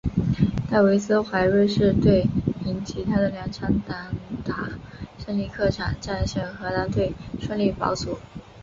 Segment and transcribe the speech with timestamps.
[0.67, 2.25] 戴维斯杯瑞士队
[2.63, 4.11] 凭藉他的两场单
[4.43, 4.67] 打
[5.19, 8.17] 胜利客场战胜荷兰队顺利保组。